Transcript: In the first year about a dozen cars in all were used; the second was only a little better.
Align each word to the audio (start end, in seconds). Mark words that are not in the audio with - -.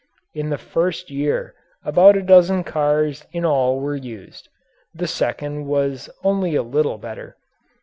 In 0.33 0.49
the 0.49 0.57
first 0.57 1.11
year 1.11 1.53
about 1.85 2.17
a 2.17 2.23
dozen 2.23 2.63
cars 2.63 3.23
in 3.33 3.45
all 3.45 3.79
were 3.79 3.95
used; 3.95 4.49
the 4.95 5.05
second 5.05 5.67
was 5.67 6.09
only 6.23 6.55
a 6.55 6.63
little 6.63 6.97
better. 6.97 7.37